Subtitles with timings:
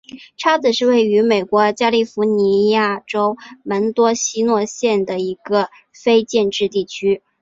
[0.35, 7.21] 叉子是位于美国加利福尼亚州门多西诺县的一个非建制地区。